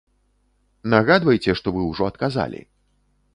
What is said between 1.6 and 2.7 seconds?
што вы ўжо адказалі.